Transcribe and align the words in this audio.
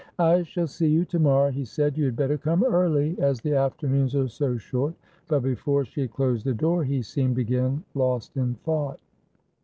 "I 0.17 0.41
shall 0.41 0.65
see 0.65 0.87
you 0.87 1.05
to 1.05 1.19
morrow," 1.19 1.51
he 1.51 1.63
said; 1.63 1.95
"you 1.95 2.05
had 2.05 2.15
better 2.15 2.35
come 2.35 2.63
early, 2.63 3.15
as 3.19 3.39
the 3.39 3.53
afternoons 3.53 4.15
are 4.15 4.27
so 4.27 4.57
short," 4.57 4.95
but 5.27 5.41
before 5.41 5.85
she 5.85 6.01
had 6.01 6.09
closed 6.11 6.43
the 6.43 6.55
door 6.55 6.83
he 6.83 7.03
seemed 7.03 7.37
again 7.37 7.83
lost 7.93 8.35
in 8.35 8.55
thought. 8.55 8.99